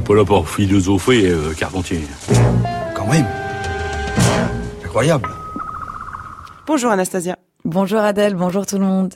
n'est 0.00 0.06
pas 0.06 0.14
là 0.14 0.24
pour 0.24 0.48
philosopher, 0.48 1.28
euh, 1.28 1.52
Carpentier. 1.52 2.00
Quand 2.94 3.06
même. 3.06 3.26
Incroyable. 4.82 5.28
Bonjour 6.66 6.90
Anastasia. 6.90 7.38
Bonjour 7.64 7.98
Adèle, 7.98 8.34
bonjour 8.34 8.64
tout 8.64 8.78
le 8.78 8.86
monde. 8.86 9.14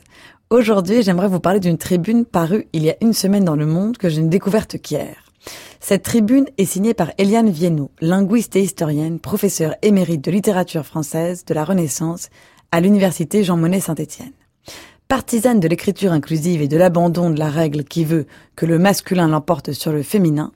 Aujourd'hui, 0.50 1.02
j'aimerais 1.02 1.28
vous 1.28 1.40
parler 1.40 1.60
d'une 1.60 1.78
tribune 1.78 2.26
parue 2.26 2.66
il 2.74 2.82
y 2.82 2.90
a 2.90 2.96
une 3.00 3.14
semaine 3.14 3.44
dans 3.44 3.56
Le 3.56 3.64
Monde 3.64 3.96
que 3.96 4.10
je 4.10 4.20
n'ai 4.20 4.28
découverte 4.28 4.76
qu'hier. 4.78 5.16
Cette 5.80 6.02
tribune 6.02 6.46
est 6.58 6.66
signée 6.66 6.94
par 6.94 7.12
Eliane 7.16 7.50
Viennot, 7.50 7.90
linguiste 8.02 8.56
et 8.56 8.60
historienne, 8.60 9.20
professeure 9.20 9.74
émérite 9.80 10.22
de 10.22 10.30
littérature 10.30 10.84
française 10.84 11.46
de 11.46 11.54
la 11.54 11.64
Renaissance 11.64 12.28
à 12.72 12.80
l'université 12.80 13.42
Jean 13.42 13.56
Monnet 13.56 13.80
Saint-Étienne. 13.80 14.32
Partisane 15.08 15.60
de 15.60 15.68
l'écriture 15.68 16.12
inclusive 16.12 16.62
et 16.62 16.68
de 16.68 16.78
l'abandon 16.78 17.28
de 17.28 17.38
la 17.38 17.50
règle 17.50 17.84
qui 17.84 18.06
veut 18.06 18.26
que 18.56 18.64
le 18.64 18.78
masculin 18.78 19.28
l'emporte 19.28 19.72
sur 19.72 19.92
le 19.92 20.02
féminin, 20.02 20.50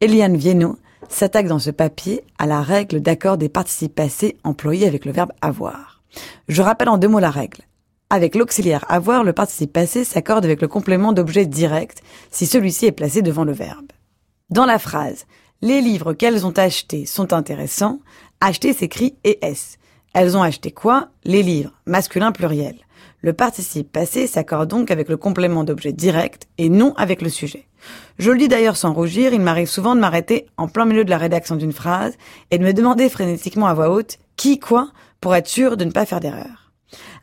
Eliane 0.00 0.38
Viennot 0.38 0.78
s'attaque 1.10 1.48
dans 1.48 1.58
ce 1.58 1.70
papier 1.70 2.24
à 2.38 2.46
la 2.46 2.62
règle 2.62 3.00
d'accord 3.00 3.36
des 3.36 3.50
participes 3.50 3.94
passés 3.94 4.38
employés 4.42 4.86
avec 4.86 5.04
le 5.04 5.12
verbe 5.12 5.32
avoir. 5.42 6.00
Je 6.48 6.62
rappelle 6.62 6.88
en 6.88 6.96
deux 6.96 7.08
mots 7.08 7.20
la 7.20 7.30
règle. 7.30 7.60
Avec 8.08 8.34
l'auxiliaire 8.34 8.86
avoir, 8.88 9.22
le 9.22 9.34
participe 9.34 9.72
passé 9.72 10.02
s'accorde 10.04 10.46
avec 10.46 10.62
le 10.62 10.68
complément 10.68 11.12
d'objet 11.12 11.44
direct 11.44 12.02
si 12.30 12.46
celui-ci 12.46 12.86
est 12.86 12.92
placé 12.92 13.20
devant 13.20 13.44
le 13.44 13.52
verbe. 13.52 13.92
Dans 14.48 14.66
la 14.66 14.78
phrase 14.78 15.26
Les 15.60 15.82
livres 15.82 16.14
qu'elles 16.14 16.46
ont 16.46 16.56
achetés 16.56 17.04
sont 17.04 17.34
intéressants, 17.34 18.00
acheter 18.40 18.72
s'écrit 18.72 19.14
ES. 19.24 19.76
Elles 20.14 20.36
ont 20.38 20.42
acheté 20.42 20.72
quoi? 20.72 21.10
Les 21.24 21.42
livres, 21.42 21.72
masculin 21.84 22.32
pluriel. 22.32 22.76
Le 23.22 23.32
participe 23.34 23.92
passé 23.92 24.26
s'accorde 24.26 24.68
donc 24.68 24.90
avec 24.90 25.08
le 25.08 25.18
complément 25.18 25.64
d'objet 25.64 25.92
direct 25.92 26.48
et 26.56 26.70
non 26.70 26.94
avec 26.96 27.20
le 27.20 27.28
sujet. 27.28 27.66
Je 28.18 28.30
le 28.30 28.38
dis 28.38 28.48
d'ailleurs 28.48 28.76
sans 28.76 28.94
rougir, 28.94 29.34
il 29.34 29.40
m'arrive 29.40 29.68
souvent 29.68 29.94
de 29.94 30.00
m'arrêter 30.00 30.46
en 30.56 30.68
plein 30.68 30.86
milieu 30.86 31.04
de 31.04 31.10
la 31.10 31.18
rédaction 31.18 31.56
d'une 31.56 31.72
phrase 31.72 32.14
et 32.50 32.58
de 32.58 32.64
me 32.64 32.72
demander 32.72 33.08
frénétiquement 33.08 33.66
à 33.66 33.74
voix 33.74 33.90
haute 33.90 34.18
qui 34.36 34.58
quoi 34.58 34.90
pour 35.20 35.34
être 35.34 35.48
sûr 35.48 35.76
de 35.76 35.84
ne 35.84 35.90
pas 35.90 36.06
faire 36.06 36.20
d'erreur. 36.20 36.72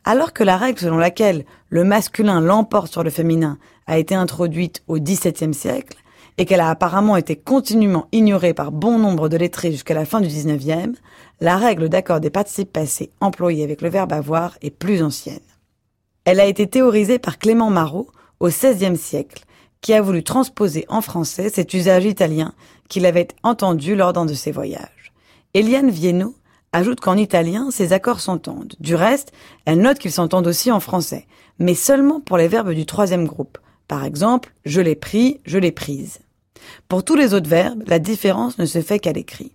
Alors 0.04 0.32
que 0.32 0.44
la 0.44 0.56
règle 0.56 0.78
selon 0.78 0.98
laquelle 0.98 1.44
le 1.68 1.84
masculin 1.84 2.40
l'emporte 2.40 2.92
sur 2.92 3.02
le 3.02 3.10
féminin 3.10 3.58
a 3.86 3.98
été 3.98 4.14
introduite 4.14 4.82
au 4.86 4.98
XVIIe 4.98 5.52
siècle, 5.52 5.98
et 6.38 6.44
qu'elle 6.44 6.60
a 6.60 6.70
apparemment 6.70 7.16
été 7.16 7.34
continuellement 7.34 8.06
ignorée 8.12 8.54
par 8.54 8.70
bon 8.70 8.98
nombre 8.98 9.28
de 9.28 9.36
lettrés 9.36 9.72
jusqu'à 9.72 9.94
la 9.94 10.04
fin 10.04 10.20
du 10.20 10.28
XIXe, 10.28 10.96
la 11.40 11.56
règle 11.56 11.88
d'accord 11.88 12.20
des 12.20 12.30
participes 12.30 12.72
passés 12.72 13.10
employés 13.20 13.64
avec 13.64 13.82
le 13.82 13.88
verbe 13.88 14.12
avoir 14.12 14.56
est 14.62 14.70
plus 14.70 15.02
ancienne. 15.02 15.40
Elle 16.30 16.40
a 16.40 16.44
été 16.44 16.66
théorisée 16.66 17.18
par 17.18 17.38
Clément 17.38 17.70
Marot 17.70 18.10
au 18.38 18.48
XVIe 18.48 18.98
siècle, 18.98 19.44
qui 19.80 19.94
a 19.94 20.02
voulu 20.02 20.22
transposer 20.22 20.84
en 20.90 21.00
français 21.00 21.48
cet 21.48 21.72
usage 21.72 22.04
italien 22.04 22.52
qu'il 22.90 23.06
avait 23.06 23.28
entendu 23.42 23.96
lors 23.96 24.12
d'un 24.12 24.26
de 24.26 24.34
ses 24.34 24.52
voyages. 24.52 25.14
Eliane 25.54 25.88
Viennot 25.88 26.34
ajoute 26.74 27.00
qu'en 27.00 27.16
italien, 27.16 27.70
ces 27.70 27.94
accords 27.94 28.20
s'entendent. 28.20 28.74
Du 28.78 28.94
reste, 28.94 29.32
elle 29.64 29.80
note 29.80 29.98
qu'ils 29.98 30.12
s'entendent 30.12 30.48
aussi 30.48 30.70
en 30.70 30.80
français, 30.80 31.26
mais 31.58 31.72
seulement 31.72 32.20
pour 32.20 32.36
les 32.36 32.48
verbes 32.48 32.74
du 32.74 32.84
troisième 32.84 33.26
groupe. 33.26 33.56
Par 33.86 34.04
exemple, 34.04 34.52
je 34.66 34.82
l'ai 34.82 34.96
pris, 34.96 35.40
je 35.46 35.56
l'ai 35.56 35.72
prise. 35.72 36.18
Pour 36.88 37.04
tous 37.04 37.16
les 37.16 37.32
autres 37.32 37.48
verbes, 37.48 37.84
la 37.86 37.98
différence 37.98 38.58
ne 38.58 38.66
se 38.66 38.82
fait 38.82 38.98
qu'à 38.98 39.14
l'écrit. 39.14 39.54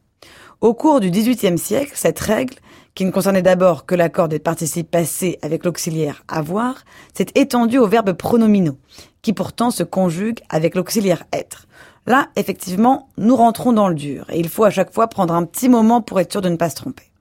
Au 0.59 0.73
cours 0.73 1.01
du 1.01 1.11
XVIIIe 1.11 1.59
siècle, 1.59 1.91
cette 1.93 2.19
règle, 2.19 2.55
qui 2.95 3.05
ne 3.05 3.11
concernait 3.11 3.41
d'abord 3.41 3.85
que 3.85 3.95
l'accord 3.95 4.27
des 4.27 4.39
participes 4.39 4.89
passés 4.89 5.39
avec 5.41 5.65
l'auxiliaire 5.65 6.23
avoir, 6.27 6.83
s'est 7.13 7.27
étendue 7.35 7.79
aux 7.79 7.87
verbes 7.87 8.13
pronominaux, 8.13 8.77
qui 9.21 9.33
pourtant 9.33 9.71
se 9.71 9.83
conjuguent 9.83 10.41
avec 10.49 10.75
l'auxiliaire 10.75 11.25
être. 11.33 11.67
Là, 12.05 12.29
effectivement, 12.35 13.09
nous 13.17 13.35
rentrons 13.35 13.73
dans 13.73 13.87
le 13.87 13.95
dur, 13.95 14.25
et 14.29 14.39
il 14.39 14.49
faut 14.49 14.65
à 14.65 14.69
chaque 14.69 14.93
fois 14.93 15.07
prendre 15.07 15.33
un 15.33 15.45
petit 15.45 15.69
moment 15.69 16.01
pour 16.01 16.19
être 16.19 16.31
sûr 16.31 16.41
de 16.41 16.49
ne 16.49 16.57
pas 16.57 16.69
se 16.69 16.75
tromper. 16.75 17.11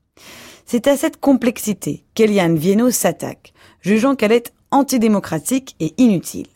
C'est 0.66 0.86
à 0.86 0.96
cette 0.96 1.20
complexité 1.20 2.04
qu'Eliane 2.14 2.56
Viennot 2.56 2.90
s'attaque, 2.90 3.52
jugeant 3.80 4.14
qu'elle 4.14 4.32
est 4.32 4.52
antidémocratique 4.70 5.76
et 5.80 5.94
inutile. 5.98 6.48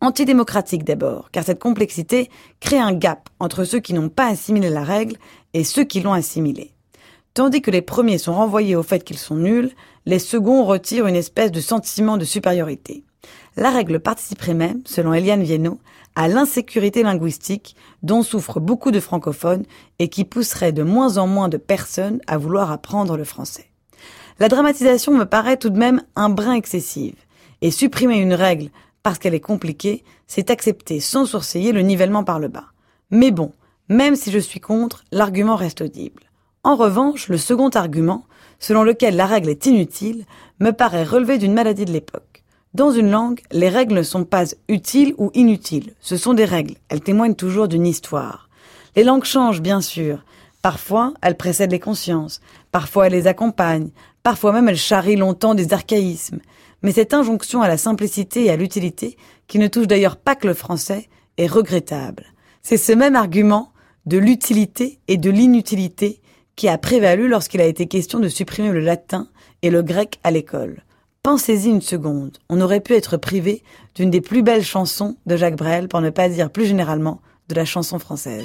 Antidémocratique 0.00 0.84
d'abord, 0.84 1.30
car 1.32 1.44
cette 1.44 1.58
complexité 1.58 2.30
crée 2.60 2.78
un 2.78 2.92
gap 2.92 3.28
entre 3.40 3.64
ceux 3.64 3.80
qui 3.80 3.94
n'ont 3.94 4.08
pas 4.08 4.28
assimilé 4.28 4.70
la 4.70 4.84
règle 4.84 5.16
et 5.54 5.64
ceux 5.64 5.84
qui 5.84 6.00
l'ont 6.00 6.12
assimilée. 6.12 6.72
Tandis 7.38 7.62
que 7.62 7.70
les 7.70 7.82
premiers 7.82 8.18
sont 8.18 8.34
renvoyés 8.34 8.74
au 8.74 8.82
fait 8.82 9.04
qu'ils 9.04 9.16
sont 9.16 9.36
nuls, 9.36 9.70
les 10.06 10.18
seconds 10.18 10.64
retirent 10.64 11.06
une 11.06 11.14
espèce 11.14 11.52
de 11.52 11.60
sentiment 11.60 12.16
de 12.16 12.24
supériorité. 12.24 13.04
La 13.56 13.70
règle 13.70 14.00
participerait 14.00 14.54
même, 14.54 14.82
selon 14.84 15.14
Eliane 15.14 15.44
Viennot, 15.44 15.78
à 16.16 16.26
l'insécurité 16.26 17.04
linguistique 17.04 17.76
dont 18.02 18.24
souffrent 18.24 18.58
beaucoup 18.58 18.90
de 18.90 18.98
francophones 18.98 19.62
et 20.00 20.08
qui 20.08 20.24
pousserait 20.24 20.72
de 20.72 20.82
moins 20.82 21.16
en 21.16 21.28
moins 21.28 21.48
de 21.48 21.58
personnes 21.58 22.20
à 22.26 22.38
vouloir 22.38 22.72
apprendre 22.72 23.16
le 23.16 23.22
français. 23.22 23.70
La 24.40 24.48
dramatisation 24.48 25.16
me 25.16 25.24
paraît 25.24 25.58
tout 25.58 25.70
de 25.70 25.78
même 25.78 26.02
un 26.16 26.30
brin 26.30 26.54
excessive, 26.54 27.14
et 27.62 27.70
supprimer 27.70 28.16
une 28.16 28.34
règle 28.34 28.70
parce 29.04 29.20
qu'elle 29.20 29.34
est 29.34 29.38
compliquée, 29.38 30.02
c'est 30.26 30.50
accepter 30.50 30.98
sans 30.98 31.24
sourciller 31.24 31.70
le 31.70 31.82
nivellement 31.82 32.24
par 32.24 32.40
le 32.40 32.48
bas. 32.48 32.72
Mais 33.12 33.30
bon, 33.30 33.52
même 33.88 34.16
si 34.16 34.32
je 34.32 34.40
suis 34.40 34.58
contre, 34.58 35.04
l'argument 35.12 35.54
reste 35.54 35.82
audible. 35.82 36.27
En 36.68 36.76
revanche, 36.76 37.28
le 37.28 37.38
second 37.38 37.70
argument, 37.70 38.26
selon 38.58 38.82
lequel 38.82 39.16
la 39.16 39.24
règle 39.24 39.48
est 39.48 39.64
inutile, 39.64 40.26
me 40.60 40.72
paraît 40.72 41.02
relever 41.02 41.38
d'une 41.38 41.54
maladie 41.54 41.86
de 41.86 41.92
l'époque. 41.92 42.44
Dans 42.74 42.90
une 42.90 43.10
langue, 43.10 43.40
les 43.50 43.70
règles 43.70 43.94
ne 43.94 44.02
sont 44.02 44.24
pas 44.24 44.44
utiles 44.68 45.14
ou 45.16 45.30
inutiles. 45.32 45.94
Ce 46.00 46.18
sont 46.18 46.34
des 46.34 46.44
règles. 46.44 46.74
Elles 46.90 47.00
témoignent 47.00 47.36
toujours 47.36 47.68
d'une 47.68 47.86
histoire. 47.86 48.50
Les 48.96 49.02
langues 49.02 49.24
changent, 49.24 49.62
bien 49.62 49.80
sûr. 49.80 50.26
Parfois, 50.60 51.14
elles 51.22 51.38
précèdent 51.38 51.72
les 51.72 51.80
consciences. 51.80 52.42
Parfois, 52.70 53.06
elles 53.06 53.14
les 53.14 53.28
accompagnent. 53.28 53.88
Parfois 54.22 54.52
même, 54.52 54.68
elles 54.68 54.76
charrient 54.76 55.16
longtemps 55.16 55.54
des 55.54 55.72
archaïsmes 55.72 56.40
mais 56.82 56.92
cette 56.92 57.14
injonction 57.14 57.62
à 57.62 57.66
la 57.66 57.76
simplicité 57.76 58.44
et 58.44 58.50
à 58.50 58.56
l'utilité, 58.56 59.16
qui 59.48 59.58
ne 59.58 59.66
touche 59.66 59.88
d'ailleurs 59.88 60.16
pas 60.16 60.36
que 60.36 60.46
le 60.46 60.54
français, 60.54 61.08
est 61.36 61.48
regrettable. 61.48 62.26
C'est 62.62 62.76
ce 62.76 62.92
même 62.92 63.16
argument 63.16 63.72
de 64.06 64.16
l'utilité 64.18 65.00
et 65.08 65.16
de 65.16 65.28
l'inutilité 65.30 66.20
qui 66.58 66.68
a 66.68 66.76
prévalu 66.76 67.28
lorsqu'il 67.28 67.60
a 67.60 67.66
été 67.66 67.86
question 67.86 68.18
de 68.18 68.28
supprimer 68.28 68.70
le 68.70 68.80
latin 68.80 69.28
et 69.62 69.70
le 69.70 69.80
grec 69.80 70.18
à 70.24 70.32
l'école. 70.32 70.82
Pensez-y 71.22 71.68
une 71.68 71.80
seconde, 71.80 72.38
on 72.48 72.60
aurait 72.60 72.80
pu 72.80 72.94
être 72.94 73.16
privé 73.16 73.62
d'une 73.94 74.10
des 74.10 74.20
plus 74.20 74.42
belles 74.42 74.64
chansons 74.64 75.16
de 75.24 75.36
Jacques 75.36 75.56
Brel, 75.56 75.86
pour 75.86 76.00
ne 76.00 76.10
pas 76.10 76.28
dire 76.28 76.50
plus 76.50 76.66
généralement 76.66 77.20
de 77.48 77.54
la 77.54 77.64
chanson 77.64 78.00
française. 78.00 78.44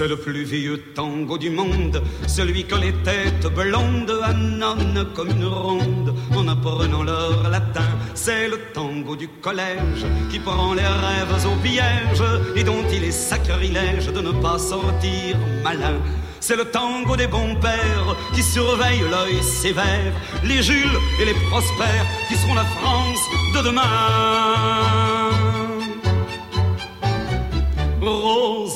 C'est 0.00 0.08
le 0.08 0.16
plus 0.16 0.44
vieux 0.44 0.82
tango 0.94 1.36
du 1.36 1.50
monde, 1.50 2.02
celui 2.26 2.64
que 2.64 2.74
les 2.74 2.94
têtes 3.04 3.46
blondes 3.54 4.18
annonnent 4.22 5.06
comme 5.14 5.28
une 5.28 5.44
ronde 5.44 6.14
en 6.34 6.48
apprenant 6.48 7.02
leur 7.02 7.50
latin. 7.50 7.84
C'est 8.14 8.48
le 8.48 8.56
tango 8.72 9.14
du 9.14 9.28
collège 9.28 10.06
qui 10.30 10.38
prend 10.38 10.72
les 10.72 10.86
rêves 10.86 11.46
au 11.46 11.54
piège 11.62 12.22
et 12.56 12.64
dont 12.64 12.82
il 12.90 13.04
est 13.04 13.10
sacrilège 13.10 14.06
de 14.06 14.22
ne 14.22 14.32
pas 14.32 14.58
sortir 14.58 15.36
malin. 15.62 15.98
C'est 16.40 16.56
le 16.56 16.64
tango 16.64 17.14
des 17.14 17.26
bons 17.26 17.56
pères 17.56 18.16
qui 18.34 18.42
surveillent 18.42 19.04
l'œil 19.10 19.42
sévère, 19.42 20.14
les 20.42 20.62
Jules 20.62 20.98
et 21.20 21.26
les 21.26 21.36
prospères 21.50 22.06
qui 22.26 22.36
seront 22.36 22.54
la 22.54 22.64
France 22.64 23.28
de 23.54 23.60
demain. 23.68 25.20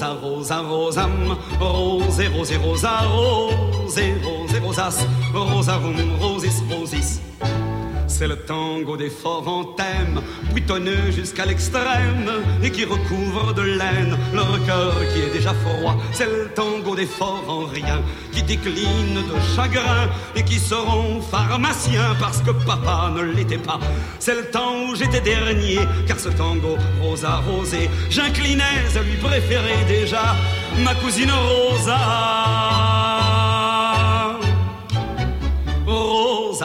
Rosa, 0.04 0.20
rosa, 0.20 0.62
rosam, 0.62 1.38
rose, 1.58 2.28
rose, 2.28 2.56
rosa, 2.58 3.00
rose, 3.08 4.14
rose, 4.22 4.58
rosas, 4.60 5.06
rosarum, 5.32 6.20
rosis, 6.20 6.60
rosis. 6.68 7.23
C'est 8.16 8.28
le 8.28 8.36
tango 8.36 8.96
des 8.96 9.10
forts 9.10 9.48
en 9.48 9.64
thème, 9.64 10.20
buitonneux 10.52 11.10
jusqu'à 11.10 11.44
l'extrême, 11.44 12.30
et 12.62 12.70
qui 12.70 12.84
recouvre 12.84 13.52
de 13.52 13.62
laine 13.62 14.16
leur 14.32 14.64
cœur 14.64 14.94
qui 15.12 15.20
est 15.20 15.32
déjà 15.32 15.52
froid. 15.52 15.96
C'est 16.12 16.26
le 16.26 16.48
tango 16.54 16.94
des 16.94 17.06
forts 17.06 17.42
en 17.48 17.64
rien, 17.64 18.00
qui 18.30 18.44
décline 18.44 19.16
de 19.16 19.56
chagrin, 19.56 20.08
et 20.36 20.44
qui 20.44 20.60
seront 20.60 21.20
pharmaciens 21.22 22.14
parce 22.20 22.40
que 22.40 22.52
papa 22.52 23.10
ne 23.16 23.22
l'était 23.22 23.58
pas. 23.58 23.80
C'est 24.20 24.36
le 24.36 24.48
temps 24.48 24.84
où 24.88 24.94
j'étais 24.94 25.20
dernier, 25.20 25.80
car 26.06 26.20
ce 26.20 26.28
tango 26.28 26.76
rosa 27.02 27.42
rosé, 27.48 27.90
j'inclinais 28.10 28.84
à 28.96 29.02
lui 29.02 29.16
préférer 29.16 29.84
déjà 29.88 30.36
ma 30.84 30.94
cousine 30.94 31.32
Rosa. 31.32 31.98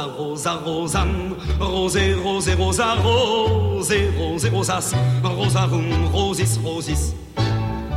Rosa, 0.05 0.53
rosa, 0.53 0.53
rosam, 0.53 1.35
rosé, 1.59 2.13
rosé, 2.13 2.55
rosa, 2.55 2.95
rosé, 2.95 4.09
rosé, 4.17 4.49
rosas, 4.49 4.93
rosarum, 5.23 6.11
rosis, 6.11 6.57
rosis. 6.63 7.13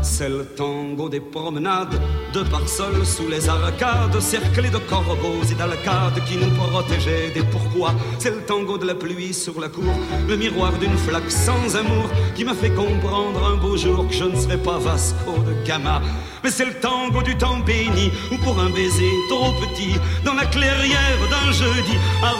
C'est 0.02 0.28
le 0.28 0.44
tango 0.44 1.08
des 1.08 1.20
promenades, 1.20 2.00
de 2.34 2.42
parsoles 2.42 3.06
sous 3.06 3.28
les 3.28 3.48
arcades, 3.48 4.20
cerclés 4.20 4.68
de 4.68 4.78
corbeaux 4.78 5.42
et 5.50 5.54
d'alcades 5.54 6.22
qui 6.26 6.36
nous 6.36 6.50
protégeaient 6.56 7.30
des 7.32 7.44
pourquoi. 7.44 7.94
C'est 8.18 8.30
le 8.30 8.42
tango 8.42 8.78
de 8.78 8.86
la 8.86 8.96
pluie 8.96 9.32
sur 9.32 9.60
la 9.60 9.68
cour, 9.68 9.94
le 10.28 10.36
miroir 10.36 10.72
d'une 10.78 10.96
flaque 10.96 11.30
sans 11.30 11.76
amour 11.76 12.10
qui 12.34 12.44
m'a 12.44 12.54
fait 12.54 12.70
comprendre 12.70 13.46
un 13.46 13.56
beau 13.56 13.76
jour 13.76 14.08
que 14.08 14.14
je 14.14 14.24
ne 14.24 14.36
serais 14.36 14.58
pas 14.58 14.78
Vasco 14.78 15.38
de 15.46 15.66
Gama. 15.66 16.02
Mais 16.42 16.50
c'est 16.50 16.64
le 16.64 16.74
tango 16.74 17.22
du 17.22 17.36
temps 17.36 17.60
béni, 17.60 18.10
ou 18.32 18.36
pour 18.38 18.58
un 18.58 18.70
baiser 18.70 19.12
trop 19.28 19.52
petit, 19.52 19.94
dans 20.24 20.34
la 20.34 20.46
clairière 20.46 21.20
d'un 21.30 21.52
jeudi, 21.52 21.96
à 22.24 22.32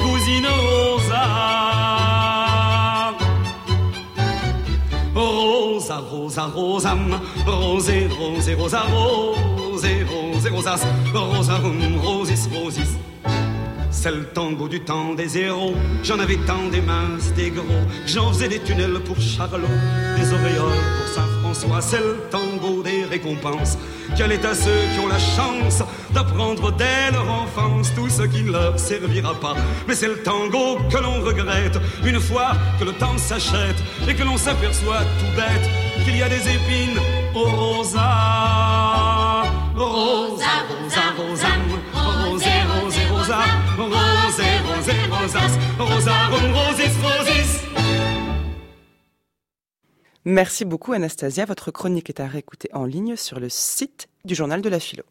cousine 0.00 0.46
Rosa. 0.46 1.99
Rosa, 5.20 5.98
rosa, 5.98 6.46
rosam, 6.46 7.20
rosé, 7.46 8.08
rosé, 8.08 8.54
rosa, 8.54 8.82
rosé, 8.90 10.02
rosé, 10.04 10.48
rosas, 10.48 10.86
rosarum, 11.12 11.98
rosis, 12.02 12.48
rosis. 12.50 12.96
C'est 13.90 14.12
le 14.12 14.24
tango 14.24 14.66
du 14.66 14.80
temps 14.80 15.12
des 15.12 15.36
héros. 15.36 15.74
J'en 16.02 16.18
avais 16.20 16.38
tant 16.46 16.68
des 16.72 16.80
minces, 16.80 17.34
des 17.34 17.50
gros. 17.50 17.84
J'en 18.06 18.32
faisais 18.32 18.48
des 18.48 18.60
tunnels 18.60 18.98
pour 19.04 19.20
Charlot, 19.20 19.68
des 20.16 20.32
auréoles 20.32 20.82
pour 20.96 21.08
Saint-François. 21.54 21.80
C'est 21.80 21.98
le 21.98 22.28
tango 22.30 22.82
des 22.82 23.04
récompenses. 23.04 23.78
Quel 24.16 24.32
est 24.32 24.44
à 24.44 24.54
ceux 24.54 24.80
qui 24.92 25.00
ont 25.00 25.08
la 25.08 25.18
chance 25.18 25.82
d'apprendre 26.10 26.72
dès 26.72 27.10
leur 27.12 27.30
enfance 27.30 27.92
tout 27.94 28.08
ce 28.08 28.22
qui 28.22 28.42
ne 28.42 28.52
leur 28.52 28.78
servira 28.78 29.34
pas? 29.34 29.54
Mais 29.86 29.94
c'est 29.94 30.08
le 30.08 30.22
tango 30.22 30.78
que 30.90 30.98
l'on 30.98 31.20
regrette 31.20 31.78
une 32.04 32.20
fois 32.20 32.52
que 32.78 32.84
le 32.84 32.92
temps 32.92 33.18
s'achète 33.18 33.76
et 34.08 34.14
que 34.14 34.22
l'on 34.22 34.36
s'aperçoit 34.36 35.02
tout 35.18 35.36
bête 35.36 35.70
qu'il 36.04 36.16
y 36.16 36.22
a 36.22 36.28
des 36.28 36.40
épines 36.40 37.00
au 37.34 37.44
rosa. 37.44 38.00
Rosa, 39.76 40.44
rosa, 40.68 41.04
rosa, 41.16 41.48
rosé, 41.94 42.50
rosé, 42.80 43.00
rosa, 43.10 43.38
rosé, 43.78 44.48
rosé, 44.68 44.92
rosis, 46.52 46.96
rosis. 47.02 47.69
Merci 50.26 50.66
beaucoup 50.66 50.92
Anastasia. 50.92 51.46
Votre 51.46 51.70
chronique 51.70 52.10
est 52.10 52.20
à 52.20 52.26
réécouter 52.26 52.68
en 52.74 52.84
ligne 52.84 53.16
sur 53.16 53.40
le 53.40 53.48
site 53.48 54.08
du 54.26 54.34
journal 54.34 54.60
de 54.60 54.68
la 54.68 54.78
philo. 54.78 55.04